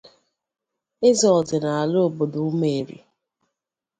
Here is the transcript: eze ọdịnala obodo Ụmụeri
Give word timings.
eze 1.07 1.27
ọdịnala 1.39 1.97
obodo 2.07 2.39
Ụmụeri 2.49 2.97